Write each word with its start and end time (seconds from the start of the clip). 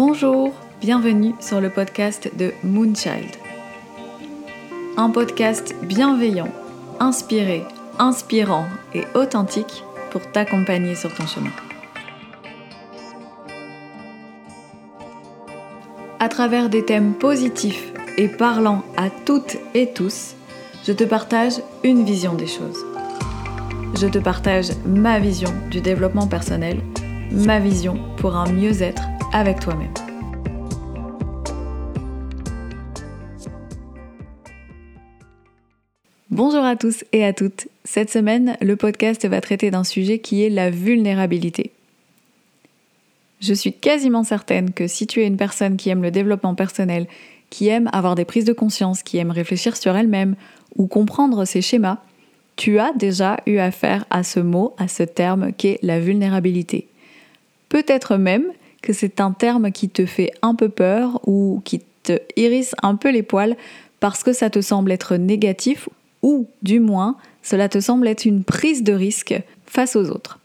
Bonjour, 0.00 0.52
bienvenue 0.80 1.34
sur 1.40 1.60
le 1.60 1.70
podcast 1.70 2.30
de 2.38 2.52
Moonchild. 2.62 3.34
Un 4.96 5.10
podcast 5.10 5.74
bienveillant, 5.82 6.50
inspiré, 7.00 7.64
inspirant 7.98 8.66
et 8.94 9.02
authentique 9.16 9.82
pour 10.12 10.22
t'accompagner 10.30 10.94
sur 10.94 11.12
ton 11.12 11.26
chemin. 11.26 11.50
À 16.20 16.28
travers 16.28 16.68
des 16.68 16.84
thèmes 16.84 17.14
positifs 17.14 17.92
et 18.16 18.28
parlant 18.28 18.84
à 18.96 19.10
toutes 19.10 19.56
et 19.74 19.92
tous, 19.94 20.36
je 20.86 20.92
te 20.92 21.02
partage 21.02 21.54
une 21.82 22.04
vision 22.04 22.34
des 22.34 22.46
choses. 22.46 22.86
Je 24.00 24.06
te 24.06 24.18
partage 24.18 24.68
ma 24.86 25.18
vision 25.18 25.52
du 25.72 25.80
développement 25.80 26.28
personnel, 26.28 26.82
ma 27.32 27.58
vision 27.58 27.98
pour 28.18 28.36
un 28.36 28.48
mieux-être 28.52 29.02
avec 29.32 29.60
toi-même. 29.60 29.92
Bonjour 36.30 36.64
à 36.64 36.76
tous 36.76 37.04
et 37.12 37.24
à 37.24 37.32
toutes. 37.32 37.68
Cette 37.84 38.10
semaine, 38.10 38.56
le 38.60 38.76
podcast 38.76 39.26
va 39.26 39.40
traiter 39.40 39.70
d'un 39.70 39.84
sujet 39.84 40.18
qui 40.18 40.44
est 40.44 40.50
la 40.50 40.70
vulnérabilité. 40.70 41.72
Je 43.40 43.54
suis 43.54 43.72
quasiment 43.72 44.24
certaine 44.24 44.72
que 44.72 44.86
si 44.86 45.06
tu 45.06 45.22
es 45.22 45.26
une 45.26 45.36
personne 45.36 45.76
qui 45.76 45.90
aime 45.90 46.02
le 46.02 46.10
développement 46.10 46.54
personnel, 46.54 47.06
qui 47.50 47.68
aime 47.68 47.88
avoir 47.92 48.14
des 48.14 48.24
prises 48.24 48.44
de 48.44 48.52
conscience, 48.52 49.02
qui 49.02 49.18
aime 49.18 49.30
réfléchir 49.30 49.76
sur 49.76 49.96
elle-même 49.96 50.36
ou 50.76 50.86
comprendre 50.86 51.44
ses 51.44 51.62
schémas, 51.62 51.98
tu 52.56 52.78
as 52.78 52.92
déjà 52.94 53.38
eu 53.46 53.58
affaire 53.58 54.04
à 54.10 54.22
ce 54.22 54.40
mot, 54.40 54.74
à 54.78 54.88
ce 54.88 55.04
terme 55.04 55.52
qu'est 55.52 55.78
la 55.82 56.00
vulnérabilité. 56.00 56.88
Peut-être 57.68 58.16
même 58.16 58.44
c'est 58.92 59.20
un 59.20 59.32
terme 59.32 59.70
qui 59.72 59.88
te 59.88 60.06
fait 60.06 60.32
un 60.42 60.54
peu 60.54 60.68
peur 60.68 61.20
ou 61.26 61.62
qui 61.64 61.82
te 62.02 62.18
hérisse 62.36 62.74
un 62.82 62.94
peu 62.96 63.10
les 63.10 63.22
poils 63.22 63.56
parce 64.00 64.22
que 64.22 64.32
ça 64.32 64.50
te 64.50 64.60
semble 64.60 64.92
être 64.92 65.16
négatif 65.16 65.88
ou 66.22 66.46
du 66.62 66.80
moins 66.80 67.16
cela 67.42 67.68
te 67.68 67.80
semble 67.80 68.08
être 68.08 68.24
une 68.24 68.44
prise 68.44 68.82
de 68.82 68.92
risque 68.92 69.40
face 69.66 69.96
aux 69.96 70.10
autres. 70.10 70.38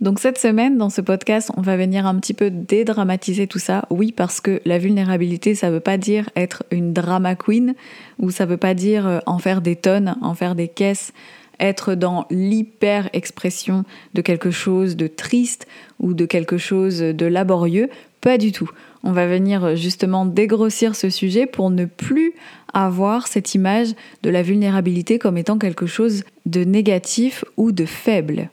Donc 0.00 0.18
cette 0.18 0.38
semaine, 0.38 0.78
dans 0.78 0.88
ce 0.88 1.02
podcast, 1.02 1.50
on 1.58 1.60
va 1.60 1.76
venir 1.76 2.06
un 2.06 2.14
petit 2.18 2.32
peu 2.32 2.50
dédramatiser 2.50 3.46
tout 3.46 3.58
ça. 3.58 3.84
Oui, 3.90 4.12
parce 4.12 4.40
que 4.40 4.62
la 4.64 4.78
vulnérabilité, 4.78 5.54
ça 5.54 5.70
veut 5.70 5.80
pas 5.80 5.98
dire 5.98 6.30
être 6.36 6.64
une 6.70 6.94
drama 6.94 7.34
queen, 7.34 7.74
ou 8.18 8.30
ça 8.30 8.46
veut 8.46 8.56
pas 8.56 8.72
dire 8.72 9.06
euh, 9.06 9.18
en 9.26 9.38
faire 9.38 9.60
des 9.60 9.76
tonnes, 9.76 10.16
en 10.22 10.34
faire 10.34 10.54
des 10.54 10.68
caisses, 10.68 11.12
être 11.60 11.94
dans 11.94 12.26
l'hyper-expression 12.30 13.84
de 14.14 14.22
quelque 14.22 14.50
chose 14.50 14.96
de 14.96 15.06
triste 15.06 15.66
ou 16.00 16.14
de 16.14 16.24
quelque 16.24 16.58
chose 16.58 16.98
de 16.98 17.26
laborieux. 17.26 17.88
Pas 18.20 18.38
du 18.38 18.52
tout. 18.52 18.70
On 19.02 19.12
va 19.12 19.26
venir 19.26 19.76
justement 19.76 20.26
dégrossir 20.26 20.94
ce 20.94 21.08
sujet 21.08 21.46
pour 21.46 21.70
ne 21.70 21.84
plus 21.84 22.32
avoir 22.74 23.28
cette 23.28 23.54
image 23.54 23.94
de 24.22 24.30
la 24.30 24.42
vulnérabilité 24.42 25.18
comme 25.18 25.38
étant 25.38 25.58
quelque 25.58 25.86
chose 25.86 26.24
de 26.46 26.64
négatif 26.64 27.44
ou 27.56 27.72
de 27.72 27.86
faible. 27.86 28.50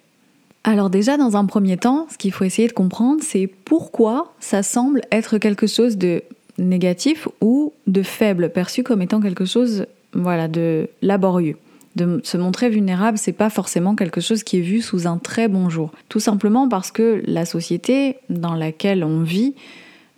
Alors 0.64 0.90
déjà, 0.90 1.18
dans 1.18 1.38
un 1.38 1.46
premier 1.46 1.78
temps, 1.78 2.08
ce 2.12 2.18
qu'il 2.18 2.32
faut 2.32 2.44
essayer 2.44 2.68
de 2.68 2.74
comprendre, 2.74 3.22
c'est 3.24 3.48
pourquoi 3.48 4.34
ça 4.40 4.64
semble 4.64 5.02
être 5.12 5.38
quelque 5.38 5.68
chose 5.68 5.98
de 5.98 6.24
négatif 6.58 7.28
ou 7.42 7.74
de 7.86 8.02
faible, 8.02 8.50
perçu 8.50 8.84
comme 8.84 9.02
étant 9.02 9.22
quelque 9.22 9.46
chose 9.46 9.86
voilà, 10.14 10.48
de 10.48 10.90
laborieux 11.02 11.58
de 11.98 12.22
se 12.24 12.38
montrer 12.38 12.70
vulnérable, 12.70 13.18
c'est 13.18 13.34
pas 13.34 13.50
forcément 13.50 13.96
quelque 13.96 14.22
chose 14.22 14.44
qui 14.44 14.60
est 14.60 14.62
vu 14.62 14.82
sous 14.82 15.08
un 15.08 15.18
très 15.18 15.50
bon 15.50 15.70
jour. 15.70 15.92
Tout 16.08 16.22
simplement 16.22 16.70
parce 16.70 16.92
que 16.92 17.22
la 17.26 17.46
société 17.46 18.18
dans 18.30 18.54
laquelle 18.54 19.04
on 19.04 19.24
vit 19.24 19.56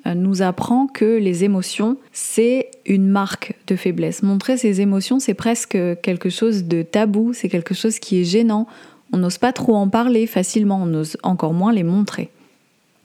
euh, 0.06 0.13
nous 0.13 0.41
apprend 0.41 0.88
que 0.88 1.18
les 1.18 1.44
émotions, 1.44 1.97
c'est 2.12 2.69
une 2.85 3.07
marque 3.07 3.56
de 3.68 3.75
faiblesse. 3.75 4.22
Montrer 4.22 4.57
ses 4.57 4.81
émotions, 4.81 5.19
c'est 5.19 5.34
presque 5.34 5.78
quelque 6.03 6.29
chose 6.29 6.66
de 6.66 6.84
tabou, 6.84 7.34
c'est 7.34 7.50
quelque 7.50 7.73
chose 7.73 8.00
qui 8.00 8.22
est 8.22 8.25
gênant. 8.25 8.68
On 9.12 9.18
n'ose 9.18 9.39
pas 9.39 9.53
trop 9.53 9.75
en 9.75 9.89
parler 9.89 10.28
facilement, 10.28 10.84
on 10.84 10.85
n'ose 10.85 11.18
encore 11.23 11.53
moins 11.53 11.73
les 11.73 11.84
montrer. 11.84 12.29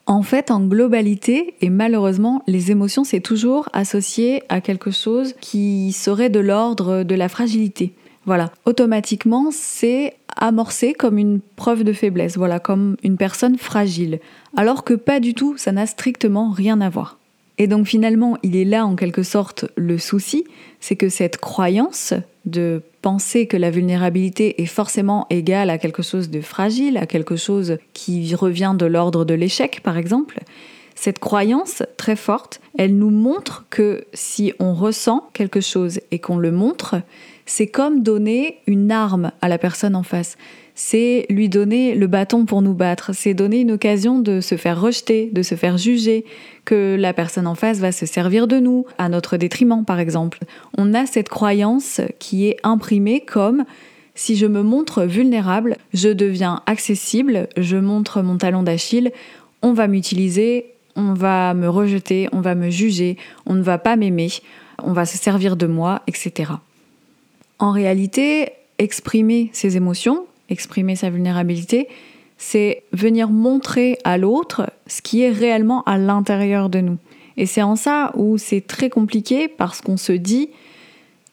En 0.07 0.21
fait, 0.21 0.51
en 0.51 0.61
globalité, 0.61 1.55
et 1.61 1.71
malheureusement, 1.71 2.43
les 2.45 2.69
émotions, 2.69 3.03
c'est 3.03 3.21
toujours 3.21 3.69
associé 3.73 4.43
à 4.49 4.61
quelque 4.61 4.91
chose 4.91 5.33
qui 5.41 5.91
serait 5.93 6.29
de 6.29 6.39
l'ordre 6.39 7.01
de 7.01 7.15
la 7.15 7.27
fragilité. 7.27 7.91
Voilà, 8.25 8.51
automatiquement, 8.65 9.49
c'est 9.51 10.15
amorcé 10.35 10.93
comme 10.93 11.17
une 11.17 11.39
preuve 11.55 11.83
de 11.83 11.93
faiblesse, 11.93 12.37
voilà, 12.37 12.59
comme 12.59 12.97
une 13.03 13.17
personne 13.17 13.57
fragile. 13.57 14.19
Alors 14.57 14.83
que 14.83 14.93
pas 14.93 15.19
du 15.19 15.33
tout, 15.33 15.57
ça 15.57 15.71
n'a 15.71 15.85
strictement 15.85 16.49
rien 16.49 16.81
à 16.81 16.89
voir. 16.89 17.19
Et 17.57 17.67
donc 17.67 17.87
finalement, 17.87 18.37
il 18.43 18.55
est 18.55 18.65
là 18.65 18.85
en 18.85 18.95
quelque 18.95 19.23
sorte 19.23 19.65
le 19.75 19.97
souci, 19.97 20.43
c'est 20.81 20.95
que 20.95 21.07
cette 21.07 21.37
croyance 21.37 22.13
de 22.45 22.81
penser 23.01 23.47
que 23.47 23.55
la 23.55 23.71
vulnérabilité 23.71 24.61
est 24.61 24.65
forcément 24.65 25.25
égale 25.29 25.69
à 25.69 25.77
quelque 25.77 26.03
chose 26.03 26.29
de 26.29 26.41
fragile, 26.41 26.97
à 26.97 27.05
quelque 27.05 27.37
chose 27.37 27.77
qui 27.93 28.35
revient 28.35 28.75
de 28.77 28.85
l'ordre 28.85 29.23
de 29.23 29.33
l'échec 29.33 29.81
par 29.83 29.97
exemple, 29.97 30.39
cette 30.95 31.19
croyance 31.19 31.83
très 31.97 32.15
forte, 32.15 32.61
elle 32.77 32.97
nous 32.97 33.09
montre 33.09 33.65
que 33.69 34.05
si 34.13 34.53
on 34.59 34.73
ressent 34.73 35.29
quelque 35.33 35.61
chose 35.61 35.99
et 36.11 36.19
qu'on 36.19 36.37
le 36.37 36.51
montre, 36.51 36.95
c'est 37.45 37.67
comme 37.67 38.01
donner 38.03 38.59
une 38.67 38.91
arme 38.91 39.31
à 39.41 39.47
la 39.47 39.57
personne 39.57 39.95
en 39.95 40.03
face. 40.03 40.37
C'est 40.73 41.25
lui 41.29 41.47
donner 41.47 41.95
le 41.95 42.07
bâton 42.07 42.45
pour 42.45 42.61
nous 42.61 42.73
battre. 42.73 43.11
C'est 43.13 43.33
donner 43.33 43.61
une 43.61 43.71
occasion 43.71 44.19
de 44.19 44.41
se 44.41 44.57
faire 44.57 44.81
rejeter, 44.81 45.29
de 45.31 45.41
se 45.41 45.55
faire 45.55 45.77
juger, 45.77 46.25
que 46.65 46.97
la 46.99 47.13
personne 47.13 47.47
en 47.47 47.55
face 47.55 47.79
va 47.79 47.91
se 47.91 48.05
servir 48.05 48.47
de 48.47 48.59
nous, 48.59 48.85
à 48.97 49.07
notre 49.07 49.37
détriment 49.37 49.85
par 49.85 49.99
exemple. 49.99 50.39
On 50.77 50.93
a 50.93 51.05
cette 51.05 51.29
croyance 51.29 52.01
qui 52.19 52.47
est 52.47 52.57
imprimée 52.63 53.21
comme 53.21 53.63
si 54.15 54.37
je 54.37 54.45
me 54.45 54.63
montre 54.63 55.03
vulnérable, 55.03 55.77
je 55.93 56.09
deviens 56.09 56.61
accessible, 56.65 57.49
je 57.57 57.77
montre 57.77 58.21
mon 58.21 58.37
talon 58.37 58.63
d'Achille, 58.63 59.11
on 59.61 59.73
va 59.73 59.87
m'utiliser, 59.87 60.73
on 60.95 61.13
va 61.13 61.53
me 61.53 61.67
rejeter, 61.67 62.29
on 62.31 62.39
va 62.39 62.55
me 62.55 62.69
juger, 62.69 63.17
on 63.45 63.53
ne 63.53 63.61
va 63.61 63.77
pas 63.77 63.97
m'aimer, 63.97 64.29
on 64.81 64.93
va 64.93 65.05
se 65.05 65.17
servir 65.17 65.57
de 65.57 65.67
moi, 65.67 66.01
etc. 66.07 66.53
En 67.59 67.71
réalité, 67.71 68.49
exprimer 68.77 69.49
ses 69.53 69.77
émotions, 69.77 70.25
exprimer 70.49 70.95
sa 70.95 71.09
vulnérabilité, 71.09 71.87
c'est 72.37 72.83
venir 72.91 73.29
montrer 73.29 73.97
à 74.03 74.17
l'autre 74.17 74.69
ce 74.87 75.01
qui 75.01 75.21
est 75.21 75.31
réellement 75.31 75.83
à 75.83 75.97
l'intérieur 75.97 76.69
de 76.69 76.81
nous. 76.81 76.97
Et 77.37 77.45
c'est 77.45 77.61
en 77.61 77.75
ça 77.75 78.11
où 78.15 78.37
c'est 78.37 78.61
très 78.61 78.89
compliqué 78.89 79.47
parce 79.47 79.81
qu'on 79.81 79.97
se 79.97 80.11
dit 80.11 80.49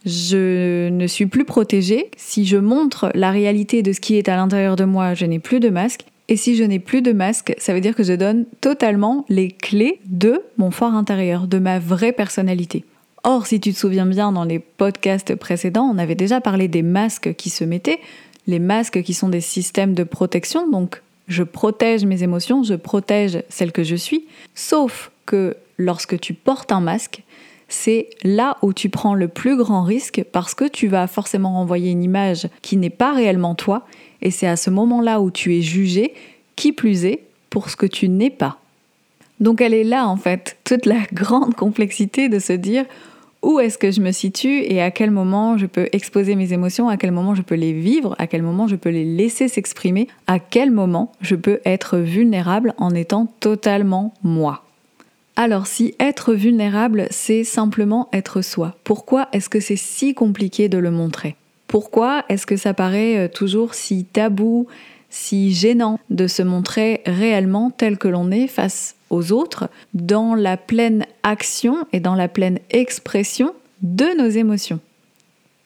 je 0.04 0.88
ne 0.88 1.06
suis 1.06 1.26
plus 1.26 1.44
protégée. 1.44 2.10
Si 2.16 2.44
je 2.44 2.56
montre 2.56 3.10
la 3.14 3.30
réalité 3.30 3.82
de 3.82 3.92
ce 3.92 4.00
qui 4.00 4.16
est 4.16 4.28
à 4.28 4.36
l'intérieur 4.36 4.76
de 4.76 4.84
moi, 4.84 5.14
je 5.14 5.26
n'ai 5.26 5.38
plus 5.38 5.60
de 5.60 5.68
masque. 5.68 6.04
Et 6.28 6.36
si 6.36 6.56
je 6.56 6.64
n'ai 6.64 6.78
plus 6.78 7.02
de 7.02 7.12
masque, 7.12 7.54
ça 7.58 7.74
veut 7.74 7.80
dire 7.80 7.94
que 7.94 8.02
je 8.02 8.12
donne 8.12 8.46
totalement 8.60 9.24
les 9.28 9.48
clés 9.48 10.00
de 10.06 10.40
mon 10.56 10.70
fort 10.70 10.94
intérieur, 10.94 11.46
de 11.46 11.58
ma 11.58 11.78
vraie 11.78 12.12
personnalité. 12.12 12.84
Or, 13.24 13.46
si 13.46 13.60
tu 13.60 13.72
te 13.72 13.78
souviens 13.78 14.06
bien, 14.06 14.32
dans 14.32 14.44
les 14.44 14.58
podcasts 14.58 15.36
précédents, 15.36 15.84
on 15.84 15.98
avait 15.98 16.16
déjà 16.16 16.40
parlé 16.40 16.66
des 16.66 16.82
masques 16.82 17.34
qui 17.34 17.50
se 17.50 17.62
mettaient, 17.62 18.00
les 18.48 18.58
masques 18.58 19.02
qui 19.02 19.14
sont 19.14 19.28
des 19.28 19.40
systèmes 19.40 19.94
de 19.94 20.02
protection, 20.02 20.68
donc 20.68 21.00
je 21.28 21.44
protège 21.44 22.04
mes 22.04 22.24
émotions, 22.24 22.64
je 22.64 22.74
protège 22.74 23.42
celle 23.48 23.70
que 23.70 23.84
je 23.84 23.94
suis, 23.94 24.24
sauf 24.56 25.12
que 25.24 25.56
lorsque 25.78 26.18
tu 26.18 26.34
portes 26.34 26.72
un 26.72 26.80
masque, 26.80 27.22
c'est 27.68 28.10
là 28.24 28.58
où 28.60 28.72
tu 28.72 28.88
prends 28.88 29.14
le 29.14 29.28
plus 29.28 29.56
grand 29.56 29.84
risque 29.84 30.24
parce 30.32 30.54
que 30.54 30.66
tu 30.66 30.88
vas 30.88 31.06
forcément 31.06 31.54
renvoyer 31.54 31.92
une 31.92 32.02
image 32.02 32.48
qui 32.60 32.76
n'est 32.76 32.90
pas 32.90 33.14
réellement 33.14 33.54
toi, 33.54 33.86
et 34.20 34.32
c'est 34.32 34.48
à 34.48 34.56
ce 34.56 34.70
moment-là 34.70 35.20
où 35.20 35.30
tu 35.30 35.56
es 35.56 35.62
jugé, 35.62 36.12
qui 36.56 36.72
plus 36.72 37.04
est, 37.04 37.20
pour 37.50 37.70
ce 37.70 37.76
que 37.76 37.86
tu 37.86 38.08
n'es 38.08 38.30
pas. 38.30 38.58
Donc 39.38 39.60
elle 39.60 39.74
est 39.74 39.84
là 39.84 40.08
en 40.08 40.16
fait, 40.16 40.56
toute 40.64 40.86
la 40.86 41.00
grande 41.12 41.54
complexité 41.54 42.28
de 42.28 42.40
se 42.40 42.52
dire 42.52 42.84
où 43.42 43.58
est-ce 43.58 43.78
que 43.78 43.90
je 43.90 44.00
me 44.00 44.12
situe 44.12 44.62
et 44.62 44.80
à 44.80 44.90
quel 44.90 45.10
moment 45.10 45.58
je 45.58 45.66
peux 45.66 45.88
exposer 45.92 46.36
mes 46.36 46.52
émotions, 46.52 46.88
à 46.88 46.96
quel 46.96 47.10
moment 47.10 47.34
je 47.34 47.42
peux 47.42 47.56
les 47.56 47.72
vivre, 47.72 48.14
à 48.18 48.26
quel 48.26 48.42
moment 48.42 48.68
je 48.68 48.76
peux 48.76 48.90
les 48.90 49.04
laisser 49.04 49.48
s'exprimer, 49.48 50.08
à 50.26 50.38
quel 50.38 50.70
moment 50.70 51.12
je 51.20 51.34
peux 51.34 51.60
être 51.64 51.98
vulnérable 51.98 52.74
en 52.78 52.94
étant 52.94 53.26
totalement 53.40 54.14
moi. 54.22 54.64
Alors 55.34 55.66
si 55.66 55.94
être 55.98 56.34
vulnérable, 56.34 57.06
c'est 57.10 57.42
simplement 57.42 58.08
être 58.12 58.42
soi, 58.42 58.76
pourquoi 58.84 59.28
est-ce 59.32 59.48
que 59.48 59.60
c'est 59.60 59.76
si 59.76 60.14
compliqué 60.14 60.68
de 60.68 60.78
le 60.78 60.90
montrer? 60.90 61.36
Pourquoi 61.66 62.24
est-ce 62.28 62.46
que 62.46 62.56
ça 62.56 62.74
paraît 62.74 63.16
euh, 63.16 63.28
toujours 63.28 63.72
si 63.72 64.04
tabou, 64.04 64.66
si 65.08 65.52
gênant 65.52 65.98
de 66.10 66.26
se 66.26 66.42
montrer 66.42 67.00
réellement 67.06 67.70
tel 67.70 67.96
que 67.96 68.08
l'on 68.08 68.30
est 68.30 68.46
face 68.46 68.94
aux 69.12 69.30
autres 69.30 69.68
dans 69.94 70.34
la 70.34 70.56
pleine 70.56 71.06
action 71.22 71.76
et 71.92 72.00
dans 72.00 72.16
la 72.16 72.26
pleine 72.26 72.58
expression 72.70 73.54
de 73.82 74.06
nos 74.18 74.28
émotions. 74.28 74.80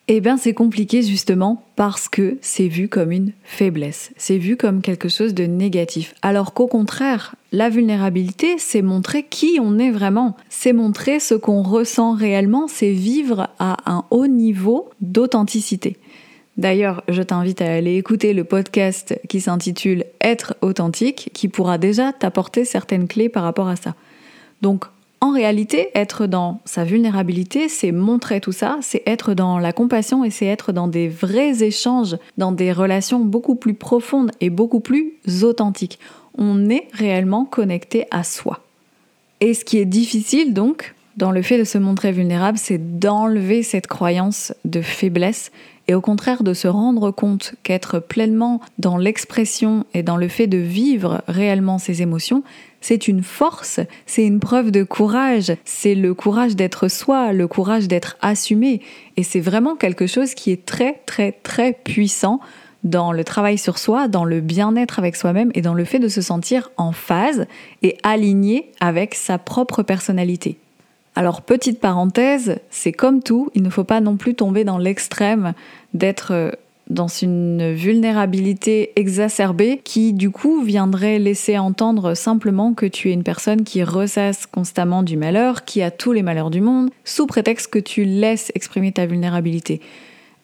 Eh 0.08 0.20
bien, 0.20 0.36
c'est 0.36 0.54
compliqué 0.54 1.02
justement 1.02 1.64
parce 1.74 2.08
que 2.08 2.38
c'est 2.40 2.68
vu 2.68 2.88
comme 2.88 3.10
une 3.10 3.32
faiblesse, 3.42 4.12
c'est 4.16 4.38
vu 4.38 4.56
comme 4.56 4.80
quelque 4.80 5.08
chose 5.08 5.34
de 5.34 5.44
négatif. 5.44 6.14
Alors 6.22 6.54
qu'au 6.54 6.68
contraire, 6.68 7.34
la 7.50 7.70
vulnérabilité, 7.70 8.54
c'est 8.58 8.82
montrer 8.82 9.24
qui 9.24 9.58
on 9.60 9.80
est 9.80 9.90
vraiment, 9.90 10.36
c'est 10.48 10.72
montrer 10.72 11.18
ce 11.18 11.34
qu'on 11.34 11.62
ressent 11.62 12.14
réellement, 12.14 12.68
c'est 12.68 12.92
vivre 12.92 13.48
à 13.58 13.78
un 13.86 14.04
haut 14.10 14.28
niveau 14.28 14.90
d'authenticité. 15.00 15.96
D'ailleurs, 16.56 17.02
je 17.08 17.22
t'invite 17.22 17.60
à 17.60 17.72
aller 17.72 17.96
écouter 17.96 18.32
le 18.32 18.44
podcast 18.44 19.18
qui 19.28 19.40
s'intitule 19.40 20.04
Être 20.20 20.56
authentique, 20.62 21.30
qui 21.34 21.48
pourra 21.48 21.76
déjà 21.76 22.12
t'apporter 22.12 22.64
certaines 22.64 23.08
clés 23.08 23.28
par 23.28 23.42
rapport 23.42 23.68
à 23.68 23.76
ça. 23.76 23.94
Donc, 24.62 24.86
en 25.20 25.32
réalité, 25.32 25.88
être 25.94 26.26
dans 26.26 26.60
sa 26.64 26.84
vulnérabilité, 26.84 27.68
c'est 27.68 27.92
montrer 27.92 28.40
tout 28.40 28.52
ça, 28.52 28.78
c'est 28.80 29.02
être 29.06 29.34
dans 29.34 29.58
la 29.58 29.72
compassion 29.72 30.24
et 30.24 30.30
c'est 30.30 30.46
être 30.46 30.72
dans 30.72 30.88
des 30.88 31.08
vrais 31.08 31.62
échanges, 31.62 32.16
dans 32.38 32.52
des 32.52 32.72
relations 32.72 33.20
beaucoup 33.20 33.54
plus 33.54 33.74
profondes 33.74 34.30
et 34.40 34.50
beaucoup 34.50 34.80
plus 34.80 35.14
authentiques. 35.42 35.98
On 36.38 36.68
est 36.68 36.88
réellement 36.92 37.44
connecté 37.44 38.06
à 38.10 38.24
soi. 38.24 38.60
Et 39.40 39.54
ce 39.54 39.64
qui 39.64 39.78
est 39.78 39.86
difficile 39.86 40.54
donc, 40.54 40.94
dans 41.16 41.30
le 41.30 41.40
fait 41.40 41.58
de 41.58 41.64
se 41.64 41.78
montrer 41.78 42.12
vulnérable, 42.12 42.58
c'est 42.58 42.98
d'enlever 42.98 43.62
cette 43.62 43.86
croyance 43.86 44.52
de 44.66 44.82
faiblesse 44.82 45.50
et 45.88 45.94
au 45.94 46.00
contraire 46.00 46.42
de 46.42 46.54
se 46.54 46.68
rendre 46.68 47.10
compte 47.10 47.54
qu'être 47.62 48.00
pleinement 48.00 48.60
dans 48.78 48.96
l'expression 48.96 49.84
et 49.94 50.02
dans 50.02 50.16
le 50.16 50.28
fait 50.28 50.46
de 50.46 50.58
vivre 50.58 51.22
réellement 51.28 51.78
ses 51.78 52.02
émotions, 52.02 52.42
c'est 52.80 53.08
une 53.08 53.22
force, 53.22 53.80
c'est 54.04 54.24
une 54.24 54.40
preuve 54.40 54.70
de 54.70 54.82
courage, 54.82 55.52
c'est 55.64 55.94
le 55.94 56.14
courage 56.14 56.56
d'être 56.56 56.88
soi, 56.88 57.32
le 57.32 57.48
courage 57.48 57.88
d'être 57.88 58.16
assumé, 58.20 58.80
et 59.16 59.22
c'est 59.22 59.40
vraiment 59.40 59.76
quelque 59.76 60.06
chose 60.06 60.34
qui 60.34 60.50
est 60.50 60.64
très 60.64 61.00
très 61.06 61.32
très 61.32 61.72
puissant 61.72 62.40
dans 62.84 63.10
le 63.10 63.24
travail 63.24 63.58
sur 63.58 63.78
soi, 63.78 64.06
dans 64.06 64.24
le 64.24 64.40
bien-être 64.40 64.98
avec 64.98 65.16
soi-même 65.16 65.50
et 65.54 65.62
dans 65.62 65.74
le 65.74 65.84
fait 65.84 65.98
de 65.98 66.08
se 66.08 66.20
sentir 66.20 66.70
en 66.76 66.92
phase 66.92 67.46
et 67.82 67.98
aligné 68.02 68.70
avec 68.80 69.14
sa 69.14 69.38
propre 69.38 69.82
personnalité. 69.82 70.58
Alors 71.18 71.40
petite 71.40 71.80
parenthèse, 71.80 72.58
c'est 72.70 72.92
comme 72.92 73.22
tout, 73.22 73.50
il 73.54 73.62
ne 73.62 73.70
faut 73.70 73.84
pas 73.84 74.02
non 74.02 74.18
plus 74.18 74.34
tomber 74.34 74.64
dans 74.64 74.76
l'extrême 74.76 75.54
d'être 75.94 76.32
euh, 76.32 76.50
dans 76.90 77.08
une 77.08 77.72
vulnérabilité 77.72 78.92
exacerbée 78.96 79.80
qui 79.82 80.12
du 80.12 80.30
coup 80.30 80.62
viendrait 80.62 81.18
laisser 81.18 81.56
entendre 81.56 82.12
simplement 82.12 82.74
que 82.74 82.84
tu 82.84 83.08
es 83.08 83.14
une 83.14 83.22
personne 83.22 83.64
qui 83.64 83.82
ressasse 83.82 84.44
constamment 84.44 85.02
du 85.02 85.16
malheur, 85.16 85.64
qui 85.64 85.80
a 85.80 85.90
tous 85.90 86.12
les 86.12 86.22
malheurs 86.22 86.50
du 86.50 86.60
monde, 86.60 86.90
sous 87.02 87.26
prétexte 87.26 87.68
que 87.68 87.78
tu 87.78 88.04
laisses 88.04 88.52
exprimer 88.54 88.92
ta 88.92 89.06
vulnérabilité. 89.06 89.80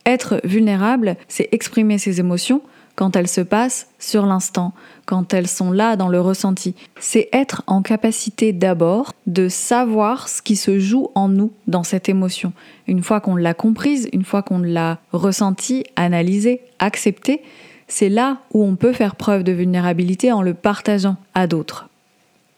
Être 0.07 0.41
vulnérable, 0.43 1.17
c'est 1.29 1.49
exprimer 1.53 1.99
ses 1.99 2.19
émotions 2.19 2.63
quand 2.95 3.17
elles 3.17 3.29
se 3.29 3.41
passent 3.41 3.89
sur 3.99 4.27
l'instant, 4.27 4.73
quand 5.07 5.35
elles 5.35 5.49
sont 5.49 5.73
là 5.73 5.97
dans 5.97 6.09
le 6.09 6.21
ressenti. 6.21 6.75
C'est 7.01 7.29
être 7.33 7.63
en 7.67 7.83
capacité 7.83 8.53
d'abord 8.53 9.13
de 9.27 9.49
savoir 9.49 10.29
ce 10.29 10.43
qui 10.43 10.57
se 10.57 10.79
joue 10.79 11.09
en 11.15 11.29
nous 11.29 11.53
dans 11.67 11.83
cette 11.83 12.09
émotion. 12.09 12.53
Une 12.87 13.03
fois 13.03 13.21
qu'on 13.21 13.37
l'a 13.37 13.55
comprise, 13.55 14.09
une 14.13 14.25
fois 14.25 14.43
qu'on 14.43 14.59
l'a 14.59 14.99
ressentie, 15.13 15.85
analysée, 15.97 16.61
acceptée, 16.79 17.43
c'est 17.89 18.09
là 18.09 18.39
où 18.53 18.65
on 18.65 18.77
peut 18.77 18.93
faire 18.93 19.17
preuve 19.17 19.43
de 19.43 19.53
vulnérabilité 19.53 20.33
en 20.33 20.43
le 20.43 20.55
partageant 20.55 21.17
à 21.35 21.47
d'autres. 21.47 21.89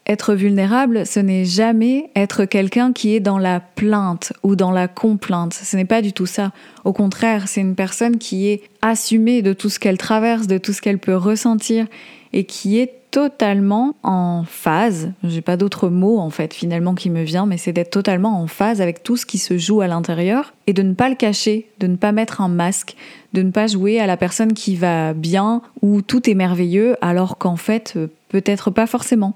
Être 0.07 0.35
vulnérable, 0.35 1.07
ce 1.07 1.19
n'est 1.19 1.45
jamais 1.45 2.11
être 2.15 2.45
quelqu'un 2.45 2.93
qui 2.93 3.15
est 3.15 3.19
dans 3.19 3.39
la 3.39 3.59
plainte 3.59 4.33
ou 4.43 4.55
dans 4.55 4.69
la 4.69 4.87
complainte. 4.87 5.53
Ce 5.53 5.75
n'est 5.75 5.85
pas 5.85 6.03
du 6.03 6.13
tout 6.13 6.27
ça. 6.27 6.51
Au 6.83 6.93
contraire, 6.93 7.47
c'est 7.47 7.61
une 7.61 7.73
personne 7.73 8.19
qui 8.19 8.47
est 8.47 8.61
assumée 8.83 9.41
de 9.41 9.53
tout 9.53 9.69
ce 9.69 9.79
qu'elle 9.79 9.97
traverse, 9.97 10.45
de 10.45 10.59
tout 10.59 10.73
ce 10.73 10.81
qu'elle 10.81 10.99
peut 10.99 11.15
ressentir 11.15 11.87
et 12.33 12.43
qui 12.43 12.77
est 12.77 12.93
totalement 13.09 13.95
en 14.03 14.43
phase. 14.45 15.11
J'ai 15.23 15.41
pas 15.41 15.57
d'autre 15.57 15.89
mot 15.89 16.19
en 16.19 16.29
fait 16.29 16.53
finalement 16.53 16.93
qui 16.93 17.09
me 17.09 17.23
vient, 17.23 17.47
mais 17.47 17.57
c'est 17.57 17.71
d'être 17.71 17.89
totalement 17.89 18.41
en 18.41 18.45
phase 18.45 18.81
avec 18.81 19.01
tout 19.01 19.17
ce 19.17 19.25
qui 19.25 19.37
se 19.37 19.57
joue 19.57 19.81
à 19.81 19.87
l'intérieur 19.87 20.53
et 20.67 20.73
de 20.73 20.83
ne 20.83 20.93
pas 20.93 21.09
le 21.09 21.15
cacher, 21.15 21.69
de 21.79 21.87
ne 21.87 21.95
pas 21.95 22.11
mettre 22.11 22.41
un 22.41 22.49
masque, 22.49 22.95
de 23.33 23.41
ne 23.41 23.51
pas 23.51 23.67
jouer 23.67 24.01
à 24.01 24.05
la 24.05 24.17
personne 24.17 24.53
qui 24.53 24.75
va 24.75 25.13
bien 25.13 25.61
ou 25.81 26.01
tout 26.01 26.29
est 26.29 26.33
merveilleux 26.33 26.97
alors 27.01 27.37
qu'en 27.37 27.55
fait 27.55 27.93
euh, 27.95 28.07
peut-être 28.27 28.69
pas 28.69 28.85
forcément 28.85 29.33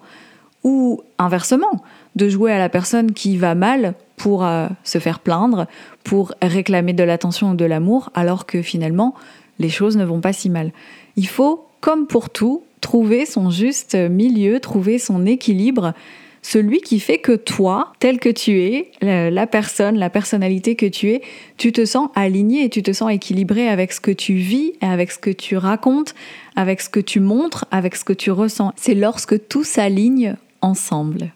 ou 0.64 1.02
inversement, 1.18 1.84
de 2.16 2.28
jouer 2.30 2.52
à 2.52 2.60
la 2.60 2.70
personne 2.70 3.14
qui 3.14 3.38
va 3.38 3.56
mal 3.56 3.94
pour 4.18 4.46
euh, 4.46 4.68
se 4.84 4.98
faire 5.00 5.20
plaindre, 5.20 5.68
pour 6.04 6.34
réclamer 6.42 6.94
de 6.94 7.04
l'attention 7.04 7.52
ou 7.52 7.56
de 7.56 7.66
l'amour, 7.66 8.10
alors 8.14 8.46
que 8.46 8.62
finalement, 8.62 9.16
les 9.60 9.70
choses 9.70 9.98
ne 9.98 10.06
vont 10.06 10.22
pas 10.22 10.34
si 10.34 10.50
mal. 10.50 10.72
Il 11.16 11.28
faut, 11.28 11.66
comme 11.80 12.08
pour 12.08 12.30
tout, 12.30 12.64
trouver 12.82 13.26
son 13.26 13.50
juste 13.50 13.96
milieu, 13.96 14.60
trouver 14.60 15.00
son 15.00 15.26
équilibre, 15.26 15.94
celui 16.42 16.80
qui 16.80 17.00
fait 17.00 17.18
que 17.18 17.34
toi, 17.34 17.94
tel 18.00 18.20
que 18.20 18.30
tu 18.30 18.62
es, 18.62 18.92
la 19.02 19.48
personne, 19.48 19.98
la 19.98 20.10
personnalité 20.10 20.76
que 20.76 20.86
tu 20.86 21.12
es, 21.12 21.22
tu 21.58 21.72
te 21.72 21.84
sens 21.86 22.10
aligné 22.16 22.64
et 22.64 22.70
tu 22.70 22.82
te 22.82 22.94
sens 22.94 23.12
équilibré 23.12 23.68
avec 23.68 23.92
ce 23.92 24.00
que 24.00 24.12
tu 24.12 24.36
vis, 24.36 24.74
avec 24.82 25.12
ce 25.12 25.20
que 25.20 25.30
tu 25.30 25.58
racontes, 25.58 26.16
avec 26.56 26.82
ce 26.82 26.90
que 26.90 27.02
tu 27.02 27.20
montres, 27.20 27.66
avec 27.72 27.96
ce 27.96 28.06
que 28.06 28.14
tu 28.14 28.32
ressens. 28.32 28.74
C'est 28.78 28.96
lorsque 28.96 29.48
tout 29.48 29.64
s'aligne 29.64 30.36
ensemble. 30.62 31.34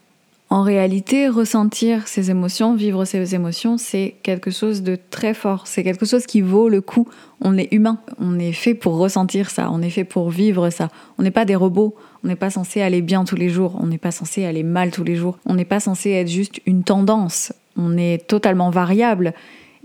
En 0.50 0.62
réalité, 0.62 1.26
ressentir 1.26 2.06
ses 2.06 2.30
émotions, 2.30 2.74
vivre 2.74 3.04
ses 3.04 3.34
émotions, 3.34 3.76
c'est 3.76 4.14
quelque 4.22 4.50
chose 4.50 4.82
de 4.82 4.96
très 5.10 5.34
fort, 5.34 5.66
c'est 5.66 5.82
quelque 5.82 6.06
chose 6.06 6.26
qui 6.26 6.42
vaut 6.42 6.68
le 6.68 6.80
coup. 6.80 7.08
On 7.40 7.58
est 7.58 7.72
humain, 7.72 7.98
on 8.20 8.38
est 8.38 8.52
fait 8.52 8.74
pour 8.74 8.98
ressentir 8.98 9.50
ça, 9.50 9.70
on 9.72 9.82
est 9.82 9.90
fait 9.90 10.04
pour 10.04 10.30
vivre 10.30 10.70
ça. 10.70 10.90
On 11.18 11.22
n'est 11.22 11.30
pas 11.30 11.44
des 11.44 11.56
robots, 11.56 11.96
on 12.22 12.28
n'est 12.28 12.36
pas 12.36 12.50
censé 12.50 12.82
aller 12.82 13.00
bien 13.00 13.24
tous 13.24 13.36
les 13.36 13.48
jours, 13.48 13.76
on 13.80 13.86
n'est 13.86 13.98
pas 13.98 14.12
censé 14.12 14.44
aller 14.44 14.62
mal 14.62 14.90
tous 14.90 15.02
les 15.02 15.16
jours, 15.16 15.38
on 15.44 15.54
n'est 15.54 15.64
pas 15.64 15.80
censé 15.80 16.10
être 16.10 16.28
juste 16.28 16.60
une 16.66 16.84
tendance, 16.84 17.52
on 17.76 17.96
est 17.96 18.24
totalement 18.28 18.70
variable 18.70 19.34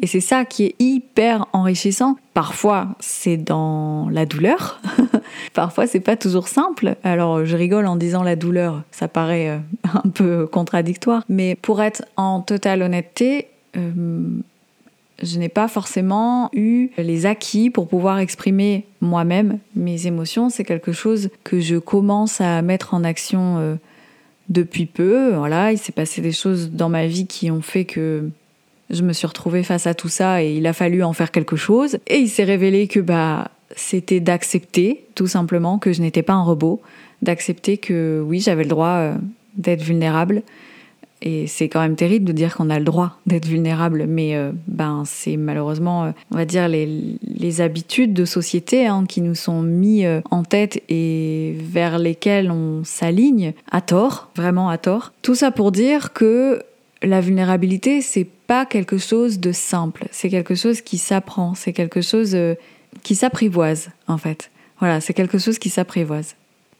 et 0.02 0.08
c'est 0.08 0.22
ça 0.22 0.46
qui 0.46 0.66
est 0.66 0.76
hyper 0.80 1.46
enrichissant. 1.52 2.18
Parfois, 2.34 2.96
c'est 3.00 3.38
dans 3.38 4.08
la 4.10 4.26
douleur. 4.26 4.82
Parfois, 5.54 5.88
c'est 5.88 6.00
pas 6.00 6.16
toujours 6.16 6.48
simple. 6.48 6.96
Alors, 7.04 7.46
je 7.46 7.56
rigole 7.58 7.86
en 7.86 7.98
disant 7.98 8.24
la 8.24 8.38
douleur, 8.38 8.84
ça 8.92 9.10
paraît 9.10 9.50
euh, 9.50 9.58
un 9.94 10.10
peu 10.10 10.48
contradictoire. 10.48 11.24
Mais 11.28 11.56
pour 11.56 11.82
être 11.82 12.06
en 12.16 12.40
totale 12.40 12.82
honnêteté, 12.82 13.48
euh, 13.76 14.24
je 15.22 15.38
n'ai 15.38 15.50
pas 15.50 15.68
forcément 15.68 16.50
eu 16.54 16.92
les 16.98 17.26
acquis 17.26 17.70
pour 17.70 17.90
pouvoir 17.90 18.20
exprimer 18.20 18.86
moi-même 19.02 19.60
mes 19.76 20.08
émotions. 20.08 20.50
C'est 20.50 20.64
quelque 20.64 20.94
chose 20.94 21.30
que 21.44 21.60
je 21.60 21.76
commence 21.76 22.40
à 22.40 22.62
mettre 22.62 22.94
en 22.94 23.04
action 23.04 23.58
euh, 23.58 23.76
depuis 24.48 24.86
peu. 24.86 25.34
Voilà, 25.36 25.74
il 25.74 25.78
s'est 25.78 25.92
passé 25.92 26.22
des 26.22 26.32
choses 26.32 26.72
dans 26.72 26.88
ma 26.88 27.06
vie 27.06 27.28
qui 27.28 27.52
ont 27.52 27.62
fait 27.62 27.84
que 27.84 28.30
je 28.90 29.04
me 29.04 29.14
suis 29.14 29.28
retrouvée 29.28 29.64
face 29.64 29.88
à 29.88 29.94
tout 29.94 30.10
ça 30.10 30.44
et 30.44 30.56
il 30.56 30.66
a 30.68 30.74
fallu 30.74 31.04
en 31.04 31.14
faire 31.14 31.32
quelque 31.32 31.56
chose. 31.56 31.98
Et 32.08 32.18
il 32.18 32.30
s'est 32.30 32.44
révélé 32.44 32.88
que 32.88 33.00
bah 33.00 33.52
c'était 33.76 34.20
d'accepter 34.20 35.06
tout 35.16 35.28
simplement 35.28 35.78
que 35.78 35.94
je 35.94 36.02
n'étais 36.02 36.24
pas 36.24 36.34
un 36.34 36.44
robot, 36.44 36.82
d'accepter 37.22 37.78
que 37.78 38.24
oui 38.26 38.40
j'avais 38.40 38.64
le 38.64 38.70
droit 38.70 38.88
euh, 38.88 39.16
d'être 39.56 39.84
vulnérable. 39.84 40.42
Et 41.22 41.48
c'est 41.48 41.68
quand 41.68 41.82
même 41.82 41.98
terrible 41.98 42.24
de 42.24 42.32
dire 42.32 42.56
qu'on 42.56 42.70
a 42.70 42.80
le 42.80 42.86
droit 42.86 43.20
d'être 43.26 43.46
vulnérable, 43.46 44.06
mais 44.08 44.38
euh, 44.38 44.54
ben 44.68 45.04
c'est 45.06 45.36
malheureusement, 45.36 46.06
euh, 46.06 46.12
on 46.32 46.38
va 46.38 46.46
dire, 46.46 46.70
les, 46.70 46.88
les 47.28 47.60
habitudes 47.60 48.14
de 48.14 48.24
société 48.24 48.88
hein, 48.88 49.04
qui 49.06 49.20
nous 49.20 49.36
sont 49.36 49.62
mis 49.62 50.06
en 50.32 50.44
tête 50.44 50.82
et 50.88 51.58
vers 51.60 52.00
lesquelles 52.00 52.52
on 52.52 52.86
s'aligne 52.86 53.52
à 53.70 53.82
tort, 53.82 54.32
vraiment 54.38 54.70
à 54.70 54.78
tort. 54.78 55.12
Tout 55.22 55.36
ça 55.36 55.52
pour 55.52 55.74
dire 55.74 56.14
que 56.14 56.62
la 57.04 57.20
vulnérabilité, 57.20 58.02
c'est 58.02 58.28
pas 58.50 58.66
quelque 58.66 58.98
chose 58.98 59.40
de 59.40 59.52
simple, 59.52 60.08
c'est 60.12 60.28
quelque 60.28 60.56
chose 60.56 60.82
qui 60.82 60.98
s'apprend, 60.98 61.54
c'est 61.54 61.72
quelque 61.72 62.02
chose 62.02 62.32
euh, 62.34 62.56
qui 63.04 63.14
s'apprivoise 63.14 63.92
en 64.08 64.18
fait. 64.18 64.50
Voilà, 64.80 65.02
c'est 65.02 65.14
quelque 65.14 65.38
chose 65.38 65.60
qui 65.60 65.70
s'apprivoise. 65.70 66.34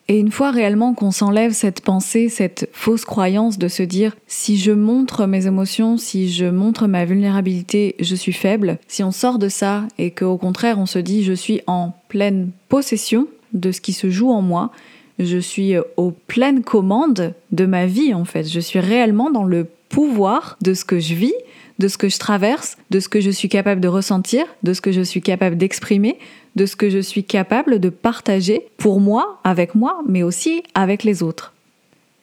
Et 0.08 0.18
une 0.18 0.32
fois 0.32 0.50
réellement 0.50 0.96
qu'on 0.96 1.12
s'enlève 1.12 1.52
cette 1.52 1.82
pensée, 1.82 2.28
cette 2.28 2.68
fausse 2.74 3.06
croyance 3.06 3.60
de 3.60 3.68
se 3.68 3.84
dire 3.84 4.18
si 4.26 4.58
je 4.58 4.72
montre 4.72 5.28
mes 5.28 5.46
émotions, 5.46 5.98
si 5.98 6.32
je 6.32 6.46
montre 6.46 6.88
ma 6.88 7.06
vulnérabilité, 7.06 7.96
je 8.00 8.16
suis 8.16 8.34
faible, 8.34 8.80
si 8.88 9.04
on 9.04 9.12
sort 9.12 9.38
de 9.38 9.48
ça 9.48 9.84
et 10.00 10.10
qu'au 10.10 10.38
contraire 10.38 10.80
on 10.80 10.88
se 10.88 10.98
dit 10.98 11.24
je 11.24 11.34
suis 11.34 11.62
en 11.68 11.94
pleine 12.08 12.50
possession 12.70 13.28
de 13.54 13.72
ce 13.72 13.80
qui 13.80 13.94
se 13.94 14.10
joue 14.10 14.32
en 14.32 14.42
moi, 14.42 14.72
je 15.20 15.38
suis 15.38 15.76
aux 15.98 16.12
pleines 16.26 16.64
commandes 16.64 17.36
de 17.52 17.66
ma 17.68 17.86
vie 17.86 18.16
en 18.16 18.26
fait, 18.26 18.52
je 18.52 18.60
suis 18.60 18.80
réellement 18.80 19.30
dans 19.30 19.44
le 19.44 19.68
pouvoir 19.90 20.58
de 20.62 20.74
ce 20.74 20.86
que 20.86 21.00
je 21.00 21.14
vis, 21.14 21.34
de 21.80 21.88
ce 21.88 21.98
que 21.98 22.10
je 22.10 22.20
traverse, 22.20 22.78
de 22.92 23.00
ce 23.00 23.10
que 23.10 23.22
je 23.22 23.30
suis 23.30 23.50
capable 23.50 23.82
de 23.82 23.88
ressentir, 23.88 24.46
de 24.64 24.74
ce 24.74 24.82
que 24.82 24.92
je 24.92 25.02
suis 25.02 25.22
capable 25.22 25.58
d'exprimer, 25.58 26.20
de 26.56 26.66
ce 26.66 26.76
que 26.76 26.90
je 26.90 27.00
suis 27.00 27.24
capable 27.24 27.80
de 27.80 27.90
partager 27.90 28.68
pour 28.78 29.00
moi, 29.00 29.40
avec 29.44 29.76
moi, 29.76 30.02
mais 30.08 30.22
aussi 30.22 30.64
avec 30.76 31.04
les 31.04 31.24
autres. 31.24 31.54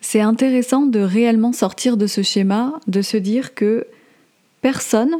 C'est 0.00 0.20
intéressant 0.20 0.82
de 0.82 1.00
réellement 1.00 1.52
sortir 1.52 1.96
de 1.96 2.06
ce 2.06 2.22
schéma, 2.22 2.74
de 2.86 3.02
se 3.02 3.16
dire 3.16 3.54
que 3.54 3.86
personne 4.60 5.16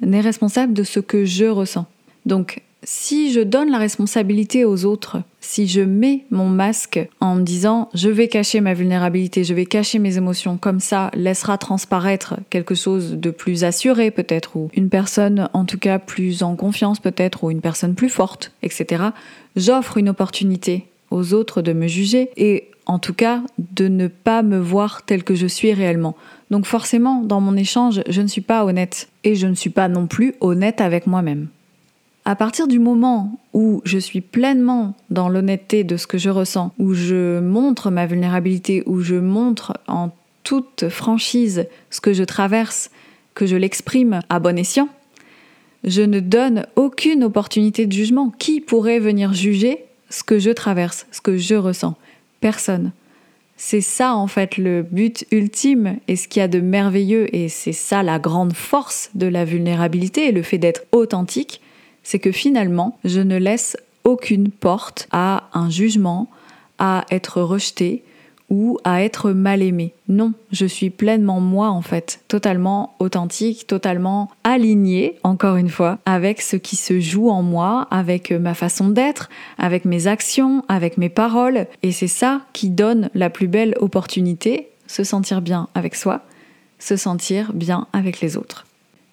n'est 0.00 0.20
responsable 0.20 0.72
de 0.72 0.84
ce 0.84 1.00
que 1.00 1.24
je 1.24 1.44
ressens. 1.44 1.86
Donc, 2.24 2.62
si 2.84 3.32
je 3.32 3.40
donne 3.40 3.70
la 3.70 3.78
responsabilité 3.78 4.64
aux 4.64 4.84
autres, 4.84 5.18
si 5.40 5.68
je 5.68 5.80
mets 5.80 6.24
mon 6.30 6.48
masque 6.48 7.00
en 7.20 7.36
me 7.36 7.42
disant 7.42 7.88
je 7.94 8.08
vais 8.08 8.28
cacher 8.28 8.60
ma 8.60 8.74
vulnérabilité, 8.74 9.44
je 9.44 9.54
vais 9.54 9.66
cacher 9.66 9.98
mes 9.98 10.16
émotions, 10.16 10.56
comme 10.56 10.80
ça 10.80 11.10
laissera 11.14 11.58
transparaître 11.58 12.36
quelque 12.50 12.74
chose 12.74 13.12
de 13.12 13.30
plus 13.30 13.64
assuré 13.64 14.10
peut-être, 14.10 14.56
ou 14.56 14.70
une 14.74 14.88
personne 14.88 15.48
en 15.52 15.64
tout 15.64 15.78
cas 15.78 15.98
plus 15.98 16.42
en 16.42 16.56
confiance 16.56 16.98
peut-être, 16.98 17.44
ou 17.44 17.50
une 17.50 17.60
personne 17.60 17.94
plus 17.94 18.08
forte, 18.08 18.52
etc., 18.62 19.04
j'offre 19.56 19.98
une 19.98 20.08
opportunité 20.08 20.86
aux 21.10 21.34
autres 21.34 21.62
de 21.62 21.72
me 21.72 21.86
juger 21.86 22.30
et 22.36 22.68
en 22.86 22.98
tout 22.98 23.14
cas 23.14 23.42
de 23.58 23.86
ne 23.86 24.08
pas 24.08 24.42
me 24.42 24.58
voir 24.58 25.02
tel 25.04 25.22
que 25.22 25.34
je 25.34 25.46
suis 25.46 25.72
réellement. 25.72 26.16
Donc 26.50 26.66
forcément, 26.66 27.22
dans 27.22 27.40
mon 27.40 27.56
échange, 27.56 28.02
je 28.08 28.22
ne 28.22 28.26
suis 28.26 28.40
pas 28.40 28.64
honnête 28.64 29.08
et 29.24 29.34
je 29.34 29.46
ne 29.46 29.54
suis 29.54 29.70
pas 29.70 29.88
non 29.88 30.06
plus 30.06 30.34
honnête 30.40 30.80
avec 30.80 31.06
moi-même. 31.06 31.48
À 32.24 32.36
partir 32.36 32.68
du 32.68 32.78
moment 32.78 33.36
où 33.52 33.82
je 33.84 33.98
suis 33.98 34.20
pleinement 34.20 34.94
dans 35.10 35.28
l'honnêteté 35.28 35.82
de 35.82 35.96
ce 35.96 36.06
que 36.06 36.18
je 36.18 36.30
ressens, 36.30 36.72
où 36.78 36.94
je 36.94 37.40
montre 37.40 37.90
ma 37.90 38.06
vulnérabilité, 38.06 38.84
où 38.86 39.00
je 39.00 39.16
montre 39.16 39.76
en 39.88 40.10
toute 40.44 40.88
franchise 40.88 41.66
ce 41.90 42.00
que 42.00 42.12
je 42.12 42.22
traverse, 42.22 42.90
que 43.34 43.46
je 43.46 43.56
l'exprime 43.56 44.20
à 44.28 44.38
bon 44.38 44.56
escient, 44.56 44.88
je 45.82 46.02
ne 46.02 46.20
donne 46.20 46.66
aucune 46.76 47.24
opportunité 47.24 47.86
de 47.86 47.92
jugement. 47.92 48.32
Qui 48.38 48.60
pourrait 48.60 49.00
venir 49.00 49.32
juger 49.32 49.84
ce 50.10 50.22
que 50.22 50.38
je 50.38 50.50
traverse, 50.50 51.06
ce 51.10 51.20
que 51.20 51.36
je 51.36 51.56
ressens? 51.56 51.96
Personne. 52.40 52.92
C'est 53.56 53.80
ça 53.80 54.14
en 54.14 54.28
fait 54.28 54.58
le 54.58 54.82
but 54.82 55.24
ultime 55.30 55.96
et 56.06 56.16
ce 56.16 56.28
qu'il 56.28 56.40
y 56.40 56.42
a 56.44 56.48
de 56.48 56.60
merveilleux 56.60 57.34
et 57.34 57.48
c'est 57.48 57.72
ça 57.72 58.02
la 58.02 58.18
grande 58.18 58.54
force 58.54 59.10
de 59.14 59.26
la 59.26 59.44
vulnérabilité 59.44 60.28
et 60.28 60.32
le 60.32 60.42
fait 60.42 60.58
d'être 60.58 60.82
authentique, 60.92 61.60
c'est 62.02 62.18
que 62.18 62.32
finalement 62.32 62.98
je 63.04 63.20
ne 63.20 63.36
laisse 63.36 63.76
aucune 64.04 64.50
porte 64.50 65.08
à 65.12 65.48
un 65.54 65.70
jugement, 65.70 66.28
à 66.78 67.04
être 67.10 67.40
rejeté, 67.40 68.02
ou 68.52 68.78
à 68.84 69.02
être 69.02 69.30
mal 69.30 69.62
aimé. 69.62 69.94
Non, 70.08 70.34
je 70.52 70.66
suis 70.66 70.90
pleinement 70.90 71.40
moi 71.40 71.70
en 71.70 71.80
fait, 71.80 72.20
totalement 72.28 72.94
authentique, 72.98 73.66
totalement 73.66 74.30
alignée, 74.44 75.18
encore 75.22 75.56
une 75.56 75.70
fois, 75.70 75.98
avec 76.04 76.42
ce 76.42 76.56
qui 76.56 76.76
se 76.76 77.00
joue 77.00 77.30
en 77.30 77.42
moi, 77.42 77.88
avec 77.90 78.30
ma 78.30 78.52
façon 78.52 78.90
d'être, 78.90 79.30
avec 79.56 79.86
mes 79.86 80.06
actions, 80.06 80.64
avec 80.68 80.98
mes 80.98 81.08
paroles. 81.08 81.66
Et 81.82 81.92
c'est 81.92 82.08
ça 82.08 82.42
qui 82.52 82.68
donne 82.68 83.08
la 83.14 83.30
plus 83.30 83.48
belle 83.48 83.74
opportunité, 83.80 84.68
se 84.86 85.02
sentir 85.02 85.40
bien 85.40 85.68
avec 85.74 85.94
soi, 85.94 86.20
se 86.78 86.96
sentir 86.96 87.54
bien 87.54 87.86
avec 87.94 88.20
les 88.20 88.36
autres. 88.36 88.66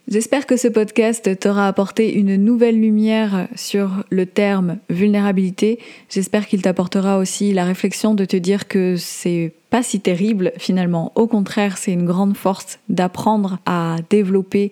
J'espère 0.10 0.48
que 0.48 0.58
ce 0.58 0.68
podcast 0.68 1.40
t'aura 1.40 1.68
apporté 1.68 2.12
une 2.18 2.36
nouvelle 2.36 2.82
lumière 2.82 3.48
sur 3.56 4.04
le 4.10 4.26
terme 4.26 4.80
vulnérabilité. 4.90 5.78
J'espère 6.10 6.48
qu'il 6.48 6.64
t'apportera 6.64 7.20
aussi 7.20 7.54
la 7.54 7.64
réflexion 7.64 8.16
de 8.16 8.26
te 8.26 8.36
dire 8.36 8.68
que 8.68 8.96
c'est 8.98 9.54
pas 9.70 9.84
si 9.84 10.00
terrible 10.00 10.52
finalement. 10.58 11.12
Au 11.14 11.28
contraire, 11.28 11.78
c'est 11.78 11.92
une 11.92 12.08
grande 12.08 12.36
force 12.36 12.80
d'apprendre 12.90 13.60
à 13.68 13.98
développer 14.10 14.72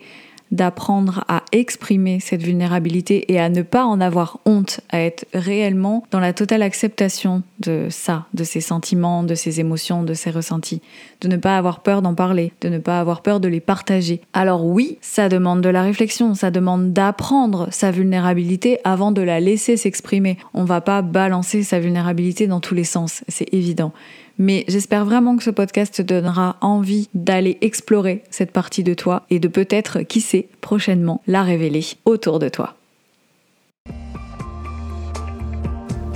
d'apprendre 0.51 1.23
à 1.27 1.43
exprimer 1.51 2.19
cette 2.19 2.43
vulnérabilité 2.43 3.31
et 3.31 3.39
à 3.39 3.49
ne 3.49 3.61
pas 3.61 3.85
en 3.85 3.99
avoir 3.99 4.39
honte, 4.45 4.81
à 4.89 4.99
être 4.99 5.25
réellement 5.33 6.03
dans 6.11 6.19
la 6.19 6.33
totale 6.33 6.61
acceptation 6.61 7.43
de 7.59 7.87
ça, 7.89 8.25
de 8.33 8.43
ses 8.43 8.61
sentiments, 8.61 9.23
de 9.23 9.35
ses 9.35 9.59
émotions, 9.59 10.03
de 10.03 10.13
ses 10.13 10.31
ressentis, 10.31 10.81
de 11.21 11.27
ne 11.27 11.37
pas 11.37 11.57
avoir 11.57 11.81
peur 11.81 12.01
d'en 12.01 12.13
parler, 12.13 12.51
de 12.61 12.69
ne 12.69 12.77
pas 12.77 12.99
avoir 12.99 13.21
peur 13.21 13.39
de 13.39 13.47
les 13.47 13.59
partager. 13.59 14.21
Alors 14.33 14.65
oui, 14.65 14.97
ça 15.01 15.29
demande 15.29 15.61
de 15.61 15.69
la 15.69 15.81
réflexion, 15.81 16.33
ça 16.33 16.51
demande 16.51 16.93
d'apprendre 16.93 17.67
sa 17.71 17.91
vulnérabilité 17.91 18.79
avant 18.83 19.11
de 19.11 19.21
la 19.21 19.39
laisser 19.39 19.77
s'exprimer. 19.77 20.37
On 20.53 20.63
va 20.63 20.81
pas 20.81 21.01
balancer 21.01 21.63
sa 21.63 21.79
vulnérabilité 21.79 22.47
dans 22.47 22.59
tous 22.59 22.75
les 22.75 22.83
sens, 22.83 23.23
c'est 23.27 23.53
évident. 23.53 23.91
Mais 24.37 24.65
j'espère 24.67 25.05
vraiment 25.05 25.35
que 25.35 25.43
ce 25.43 25.49
podcast 25.49 25.95
te 25.95 26.01
donnera 26.01 26.57
envie 26.61 27.09
d'aller 27.13 27.57
explorer 27.61 28.23
cette 28.29 28.51
partie 28.51 28.83
de 28.83 28.93
toi 28.93 29.23
et 29.29 29.39
de 29.39 29.47
peut-être, 29.47 30.01
qui 30.01 30.21
sait, 30.21 30.47
prochainement 30.61 31.21
la 31.27 31.43
révéler 31.43 31.85
autour 32.05 32.39
de 32.39 32.49
toi. 32.49 32.76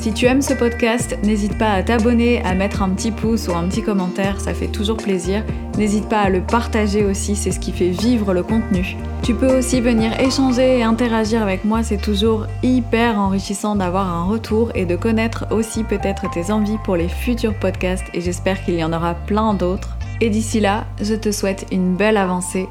Si 0.02 0.12
tu 0.14 0.26
aimes 0.26 0.42
ce 0.42 0.56
podcast, 0.56 1.16
n'hésite 1.22 1.60
pas 1.60 1.74
à 1.74 1.84
t'abonner, 1.84 2.42
à 2.44 2.56
mettre 2.56 2.82
un 2.82 2.90
petit 2.90 3.12
pouce 3.12 3.48
ou 3.48 3.54
un 3.54 3.68
petit 3.68 3.84
commentaire, 3.84 4.42
ça 4.42 4.56
fait 4.56 4.68
toujours 4.68 4.98
plaisir. 4.98 5.44
N'hésite 5.78 6.10
pas 6.10 6.22
à 6.22 6.30
le 6.30 6.42
partager 6.42 7.06
aussi, 7.06 7.36
c'est 7.36 7.52
ce 7.52 7.60
qui 7.60 7.72
fait 7.72 7.90
vivre 7.90 8.34
le 8.34 8.42
contenu. 8.42 8.98
Tu 9.22 9.36
peux 9.36 9.60
aussi 9.60 9.80
venir 9.80 10.20
échanger 10.20 10.80
et 10.80 10.84
interagir 10.84 11.44
avec 11.44 11.66
moi, 11.66 11.84
c'est 11.84 12.02
toujours 12.02 12.48
hyper 12.64 13.20
enrichissant 13.20 13.76
d'avoir 13.76 14.12
un 14.12 14.24
retour 14.24 14.72
et 14.74 14.88
de 14.88 14.96
connaître 14.96 15.46
aussi 15.52 15.84
peut-être 15.84 16.28
tes 16.32 16.52
envies 16.52 16.80
pour 16.84 16.96
les 16.96 17.08
futurs 17.08 17.54
podcasts 17.54 18.08
et 18.16 18.22
j'espère 18.22 18.66
qu'il 18.66 18.80
y 18.80 18.84
en 18.84 18.94
aura 18.94 19.14
plein 19.14 19.54
d'autres. 19.54 19.98
Et 20.20 20.32
d'ici 20.32 20.60
là, 20.60 20.86
je 21.00 21.14
te 21.14 21.32
souhaite 21.32 21.68
une 21.72 21.96
belle 21.96 22.18
avancée 22.18 22.68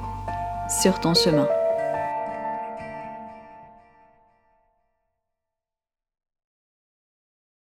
sur 0.82 0.98
ton 0.98 1.14
chemin. 1.14 1.46